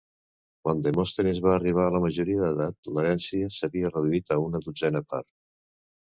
Quan 0.61 0.79
Demòstenes 0.85 1.41
va 1.47 1.51
arribar 1.55 1.85
a 1.87 1.91
la 1.97 2.01
majoria 2.05 2.39
d'edat 2.45 2.91
l'herència 2.97 3.51
s'havia 3.59 3.93
reduït 3.93 4.35
a 4.39 4.41
una 4.47 4.65
dotzena 4.67 5.05
part. 5.15 5.31